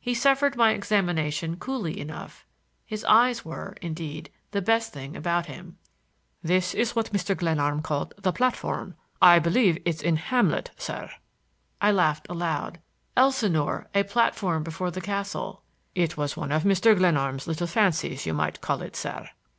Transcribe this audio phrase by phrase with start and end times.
[0.00, 2.46] He suffered my examination coolly enough;
[2.86, 5.76] his eyes were, indeed, the best thing about him.
[6.42, 7.36] "This is what Mr.
[7.36, 8.94] Glenarm called the platform.
[9.20, 11.10] I believe it's in Hamlet, sir."
[11.82, 12.80] I laughed aloud.
[13.14, 15.60] "Elsinore: A Platform Before the Castle."
[15.94, 16.96] "It was one of Mr.
[16.96, 19.28] Glenarm's little fancies, you might call it, sir."